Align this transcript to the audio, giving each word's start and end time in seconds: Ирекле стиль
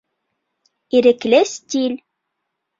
Ирекле 0.95 1.43
стиль 1.53 1.97